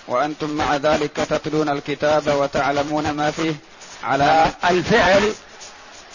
وأنتم 0.07 0.49
مع 0.49 0.75
ذلك 0.75 1.11
تتلون 1.15 1.69
الكتاب 1.69 2.27
وتعلمون 2.27 3.11
ما 3.11 3.31
فيه. 3.31 3.55
على 4.03 4.51
الفعل 4.69 5.33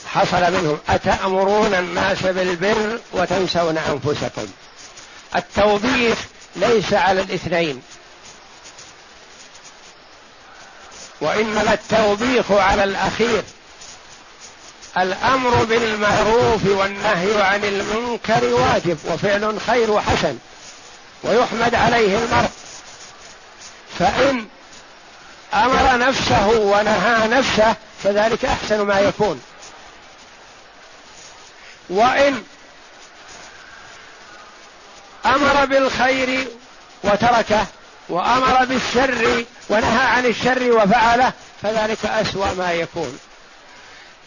حصل 0.06 0.52
منهم. 0.52 0.78
أتأمرون 0.88 1.74
الناس 1.74 2.22
بالبر 2.22 3.00
وتنسون 3.12 3.78
أنفسكم. 3.78 4.46
التوبيخ 5.36 6.18
ليس 6.56 6.92
على 6.92 7.20
الاثنين. 7.20 7.82
وإنما 11.20 11.72
التوبيخ 11.72 12.52
على 12.52 12.84
الأخير. 12.84 13.42
الأمر 15.02 15.64
بالمعروف 15.64 16.66
والنهي 16.66 17.42
عن 17.42 17.64
المنكر 17.64 18.44
واجب 18.44 18.98
وفعل 19.04 19.60
خير 19.66 19.90
وحسن 19.90 20.38
ويحمد 21.22 21.74
عليه 21.74 22.18
المرء. 22.18 22.50
فإن 23.98 24.46
أمر 25.54 25.98
نفسه 25.98 26.48
ونهى 26.48 27.28
نفسه 27.28 27.74
فذلك 28.04 28.44
أحسن 28.44 28.80
ما 28.80 29.00
يكون. 29.00 29.42
وإن 31.90 32.42
أمر 35.26 35.64
بالخير 35.64 36.48
وتركه 37.04 37.66
وأمر 38.08 38.64
بالشر 38.64 39.44
ونهى 39.68 40.06
عن 40.06 40.26
الشر 40.26 40.72
وفعله 40.72 41.32
فذلك 41.62 42.04
أسوأ 42.06 42.54
ما 42.54 42.72
يكون. 42.72 43.18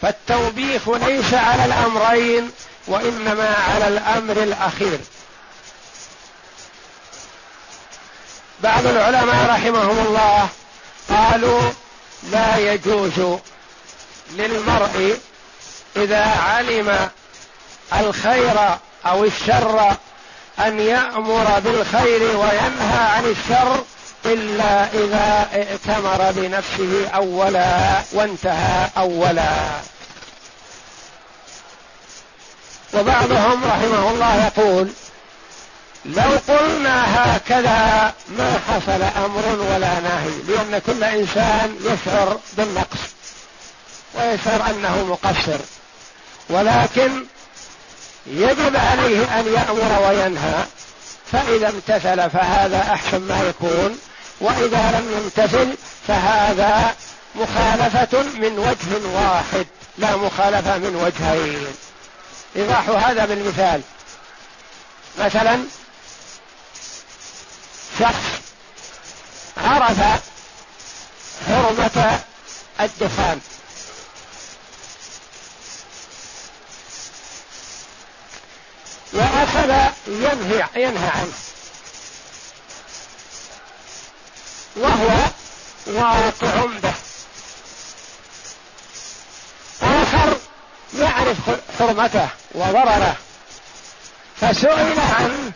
فالتوبيخ 0.02 0.90
ليس 0.90 1.34
على 1.34 1.66
الأمرين 1.66 2.52
وإنما 2.88 3.56
على 3.56 3.88
الأمر 3.88 4.44
الأخير. 4.44 5.00
بعض 8.60 8.88
العلماء 8.88 9.50
رحمهم 9.50 10.08
الله 10.08 10.50
قالوا 11.10 11.62
لا 12.32 12.58
يجوز 12.58 13.40
للمرء 14.32 15.20
إذا 15.96 16.26
علم 16.26 17.10
الخير 17.94 18.78
أو 19.06 19.24
الشر 19.24 19.96
أن 20.60 20.80
يأمر 20.80 21.60
بالخير 21.60 22.22
وينهى 22.38 23.00
عن 23.00 23.26
الشر 23.26 23.84
إلا 24.26 24.94
إذا 24.94 25.50
ائتمر 25.54 26.32
بنفسه 26.32 27.08
أولا 27.16 28.02
وانتهى 28.12 28.90
أولا. 28.98 29.82
وبعضهم 32.94 33.64
رحمه 33.66 34.10
الله 34.12 34.46
يقول 34.46 34.90
لو 36.06 36.32
قلنا 36.48 37.26
هكذا 37.36 38.14
ما 38.30 38.60
حصل 38.68 39.02
أمر 39.26 39.46
ولا 39.72 40.00
نهي 40.00 40.30
لأن 40.48 40.82
كل 40.86 41.04
إنسان 41.04 41.76
يشعر 41.82 42.40
بالنقص 42.58 43.00
ويشعر 44.14 44.70
أنه 44.70 45.06
مقصر. 45.06 45.60
ولكن 46.50 47.26
يجب 48.28 48.76
عليه 48.76 49.40
أن 49.40 49.54
يأمر 49.54 50.08
وينهى 50.08 50.64
فإذا 51.32 51.70
امتثل 51.70 52.30
فهذا 52.30 52.94
أحسن 52.94 53.22
ما 53.22 53.44
يكون. 53.50 54.00
وإذا 54.42 54.92
لم 54.92 55.12
يمتثل 55.18 55.76
فهذا 56.08 56.96
مخالفة 57.36 58.24
من 58.24 58.60
وجه 58.60 59.08
واحد 59.08 59.68
لا 59.98 60.16
مخالفة 60.16 60.78
من 60.78 60.96
وجهين. 60.96 61.68
إيضاح 62.56 62.90
هذا 62.90 63.26
بالمثال. 63.26 63.82
مثلا 65.20 65.64
شخص 68.00 68.42
عرف 69.58 70.22
حرمة 71.48 72.20
الدخان. 72.80 73.42
وأخذ 79.14 79.92
ينهي 80.08 80.66
ينهى 80.76 81.10
عنه. 81.10 81.51
وهو 84.76 85.10
واقع 85.88 86.66
به 86.84 86.94
آخر 89.82 90.38
يعرف 90.94 91.38
حرمته 91.80 92.30
وضرره. 92.56 93.16
فسئل 94.42 95.00
عنه 95.00 95.52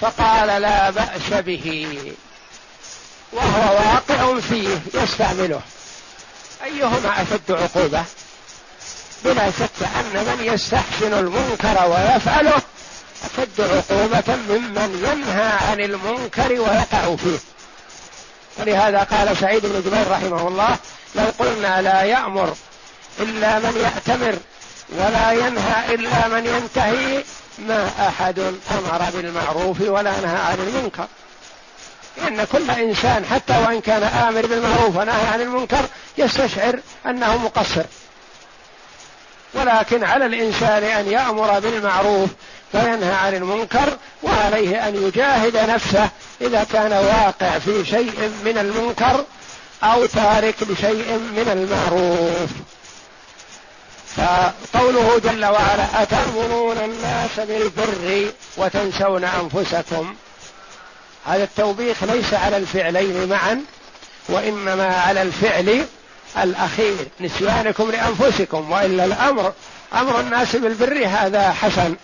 فقال 0.00 0.62
لا 0.62 0.90
بأس 0.90 1.32
به. 1.32 1.92
وهو 3.32 3.74
واقع 3.74 4.40
فيه 4.40 4.78
يستعمله. 4.94 5.60
أيهما 6.64 7.22
أشد 7.22 7.50
عقوبة؟ 7.50 8.04
بلا 9.24 9.50
شك 9.50 9.82
أن 9.82 10.24
من 10.24 10.44
يستحسن 10.54 11.12
المنكر 11.12 11.90
ويفعله 11.90 12.62
أشد 13.24 13.60
عقوبة 13.60 14.36
ممن 14.36 15.04
ينهى 15.08 15.52
عن 15.70 15.80
المنكر 15.80 16.52
ويقع 16.52 17.16
فيه. 17.16 17.38
ولهذا 18.58 18.98
قال 18.98 19.36
سعيد 19.36 19.66
بن 19.66 19.80
جبير 19.80 20.10
رحمه 20.10 20.48
الله 20.48 20.76
لو 21.14 21.24
قلنا 21.38 21.82
لا 21.82 22.02
يأمر 22.02 22.54
إلا 23.20 23.58
من 23.58 23.76
يأتمر 23.76 24.38
ولا 24.90 25.32
ينهى 25.32 25.94
إلا 25.94 26.28
من 26.28 26.46
ينتهي 26.46 27.24
ما 27.58 27.90
أحد 28.08 28.38
أمر 28.38 29.10
بالمعروف 29.14 29.80
ولا 29.80 30.20
نهى 30.20 30.36
عن 30.36 30.58
المنكر. 30.58 31.06
لأن 32.16 32.44
كل 32.44 32.70
إنسان 32.70 33.24
حتى 33.24 33.58
وإن 33.66 33.80
كان 33.80 34.02
آمر 34.02 34.46
بالمعروف 34.46 34.96
ونهى 34.96 35.26
عن 35.32 35.40
المنكر 35.40 35.84
يستشعر 36.18 36.80
أنه 37.06 37.36
مقصر. 37.36 37.84
ولكن 39.54 40.04
على 40.04 40.26
الإنسان 40.26 40.84
أن 40.84 41.10
يأمر 41.10 41.58
بالمعروف 41.58 42.30
وينهى 42.74 43.14
عن 43.14 43.34
المنكر 43.34 43.96
وعليه 44.22 44.88
أن 44.88 44.94
يجاهد 45.06 45.56
نفسه 45.56 46.08
إذا 46.40 46.66
كان 46.72 46.92
واقع 46.92 47.58
في 47.58 47.84
شيء 47.84 48.32
من 48.44 48.58
المنكر 48.58 49.24
أو 49.82 50.06
تارك 50.06 50.54
لشيء 50.62 51.18
من 51.36 51.48
المعروف. 51.52 52.50
فقوله 54.16 55.20
جل 55.24 55.44
وعلا 55.44 56.02
أتأمرون 56.02 56.78
الناس 56.78 57.40
بالبر 57.40 58.32
وتنسون 58.56 59.24
أنفسكم. 59.24 60.14
هذا 61.26 61.44
التوبيخ 61.44 62.04
ليس 62.04 62.34
على 62.34 62.56
الفعلين 62.56 63.28
معا 63.28 63.64
وإنما 64.28 64.96
على 64.96 65.22
الفعل 65.22 65.86
الأخير 66.38 66.96
نسيانكم 67.20 67.90
لأنفسكم 67.90 68.70
وإلا 68.70 69.04
الأمر 69.04 69.52
أمر 69.94 70.20
الناس 70.20 70.56
بالبر 70.56 71.06
هذا 71.06 71.52
حسن. 71.52 71.96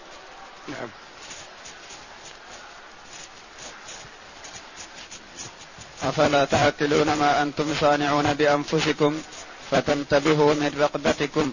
نعم. 0.69 0.89
أفلا 6.05 6.45
تعقلون 6.45 7.07
ما 7.15 7.43
أنتم 7.43 7.75
صانعون 7.81 8.35
بأنفسكم 8.35 9.23
فتنتبهوا 9.71 10.55
من 10.55 10.71
رقبتكم 10.81 11.53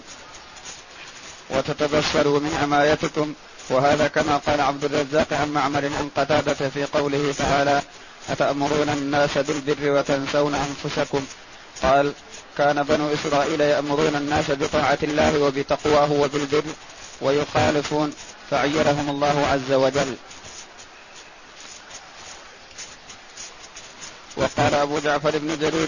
وتتبصروا 1.49 2.39
من 2.39 2.57
عمايتكم 2.61 3.33
وهذا 3.69 4.07
كما 4.07 4.37
قال 4.37 4.61
عبد 4.61 4.83
الرزاق 4.85 5.33
عن 5.33 5.49
معمر 5.49 5.85
عن 5.85 6.09
قتادة 6.15 6.69
في 6.69 6.85
قوله 6.85 7.33
تعالى 7.37 7.81
أتأمرون 8.29 8.89
الناس 8.89 9.37
بالبر 9.37 9.91
وتنسون 9.91 10.55
أنفسكم؟ 10.55 11.25
قال 11.83 12.13
كان 12.57 12.83
بنو 12.83 13.13
إسرائيل 13.13 13.61
يأمرون 13.61 14.15
الناس 14.15 14.51
بطاعة 14.51 14.97
الله 15.03 15.39
وبتقواه 15.39 16.11
وبالبر 16.11 16.63
ويخالفون 17.21 18.13
فعيرهم 18.51 19.09
الله 19.09 19.47
عز 19.51 19.71
وجل. 19.71 20.15
وقال 24.37 24.73
أبو 24.73 24.99
جعفر 24.99 25.37
بن 25.37 25.57
جرير 25.59 25.87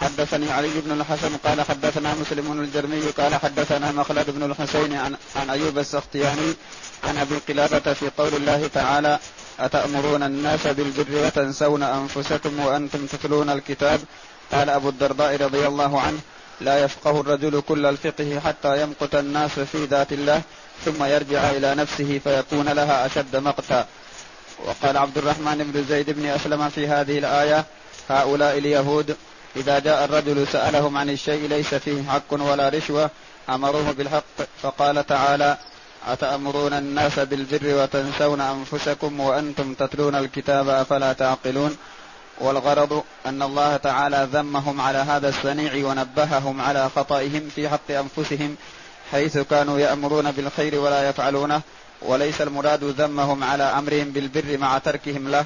حدثني 0.00 0.52
علي 0.52 0.80
بن 0.80 0.92
الحسن 1.00 1.36
قال 1.36 1.62
حدثنا 1.62 2.14
مسلم 2.14 2.60
الجرمي 2.60 3.00
قال 3.00 3.34
حدثنا 3.34 3.92
مخلد 3.92 4.30
بن 4.30 4.42
الحسين 4.42 4.92
عن, 4.94 5.16
عن 5.36 5.50
أيوب 5.50 5.78
السختياني 5.78 6.54
عن 7.04 7.16
أبي 7.18 7.36
قلابة 7.48 7.92
في 7.92 8.10
قول 8.18 8.34
الله 8.34 8.70
تعالى 8.74 9.18
أتأمرون 9.60 10.22
الناس 10.22 10.66
بالبر 10.66 11.26
وتنسون 11.26 11.82
أنفسكم 11.82 12.60
وأنتم 12.60 13.06
تتلون 13.06 13.50
الكتاب؟ 13.50 14.00
قال 14.52 14.70
أبو 14.70 14.88
الدرداء 14.88 15.36
رضي 15.36 15.66
الله 15.66 16.00
عنه 16.00 16.18
لا 16.60 16.84
يفقه 16.84 17.20
الرجل 17.20 17.60
كل 17.60 17.86
الفقه 17.86 18.40
حتى 18.40 18.82
يمقت 18.82 19.14
الناس 19.14 19.50
في 19.50 19.84
ذات 19.84 20.12
الله 20.12 20.42
ثم 20.84 21.04
يرجع 21.04 21.50
إلى 21.50 21.74
نفسه 21.74 22.20
فيكون 22.24 22.68
لها 22.68 23.06
أشد 23.06 23.36
مقتا. 23.36 23.86
وقال 24.66 24.96
عبد 24.96 25.18
الرحمن 25.18 25.70
بن 25.74 25.84
زيد 25.88 26.10
بن 26.10 26.26
أسلم 26.26 26.68
في 26.68 26.88
هذه 26.88 27.18
الآية 27.18 27.64
هؤلاء 28.08 28.58
اليهود 28.58 29.16
إذا 29.56 29.78
جاء 29.78 30.04
الرجل 30.04 30.46
سألهم 30.52 30.96
عن 30.96 31.10
الشيء 31.10 31.48
ليس 31.48 31.74
فيه 31.74 32.02
حق 32.02 32.32
ولا 32.32 32.68
رشوة 32.68 33.10
أمروه 33.50 33.92
بالحق 33.92 34.38
فقال 34.62 35.06
تعالى 35.06 35.58
أتأمرون 36.06 36.72
الناس 36.72 37.18
بالبر 37.18 37.82
وتنسون 37.82 38.40
أنفسكم 38.40 39.20
وأنتم 39.20 39.74
تتلون 39.74 40.14
الكتاب 40.14 40.68
أفلا 40.68 41.12
تعقلون؟ 41.12 41.76
والغرض 42.40 43.02
أن 43.26 43.42
الله 43.42 43.76
تعالى 43.76 44.28
ذمهم 44.32 44.80
على 44.80 44.98
هذا 44.98 45.28
الصنيع 45.28 45.86
ونبههم 45.86 46.60
على 46.60 46.90
خطئهم 46.96 47.48
في 47.54 47.68
حق 47.68 47.90
أنفسهم 47.90 48.56
حيث 49.12 49.38
كانوا 49.38 49.78
يأمرون 49.78 50.30
بالخير 50.30 50.80
ولا 50.80 51.08
يفعلونه 51.08 51.60
وليس 52.02 52.40
المراد 52.40 52.84
ذمهم 52.84 53.44
على 53.44 53.62
أمرهم 53.62 54.10
بالبر 54.10 54.58
مع 54.58 54.78
تركهم 54.78 55.28
له 55.28 55.44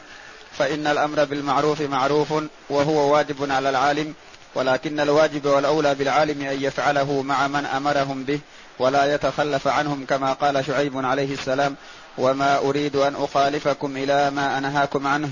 فإن 0.58 0.86
الأمر 0.86 1.24
بالمعروف 1.24 1.80
معروف 1.80 2.34
وهو 2.70 3.14
واجب 3.14 3.50
على 3.50 3.70
العالم 3.70 4.14
ولكن 4.54 5.00
الواجب 5.00 5.46
والأولى 5.46 5.94
بالعالم 5.94 6.42
أن 6.42 6.62
يفعله 6.62 7.22
مع 7.22 7.48
من 7.48 7.66
أمرهم 7.66 8.24
به 8.24 8.40
ولا 8.78 9.14
يتخلف 9.14 9.68
عنهم 9.68 10.04
كما 10.04 10.32
قال 10.32 10.64
شعيب 10.64 11.06
عليه 11.06 11.32
السلام 11.34 11.76
وما 12.18 12.58
أريد 12.58 12.96
أن 12.96 13.14
أخالفكم 13.14 13.96
إلى 13.96 14.30
ما 14.30 14.58
أنهاكم 14.58 15.06
عنه 15.06 15.30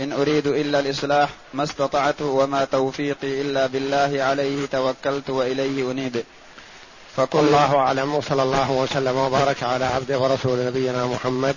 إن 0.00 0.12
أريد 0.12 0.46
إلا 0.46 0.80
الإصلاح 0.80 1.28
ما 1.54 1.64
استطعت 1.64 2.22
وما 2.22 2.64
توفيقي 2.64 3.40
إلا 3.40 3.66
بالله 3.66 4.22
عليه 4.22 4.66
توكلت 4.66 5.30
وإليه 5.30 5.90
أنيب. 5.90 6.24
فكل 7.16 7.38
الله 7.38 7.76
أعلم 7.76 8.14
وصلى 8.14 8.42
الله 8.42 8.70
وسلم 8.70 9.16
وبارك 9.16 9.62
على 9.62 9.84
عبده 9.84 10.18
ورسول 10.18 10.66
نبينا 10.66 11.06
محمد 11.06 11.56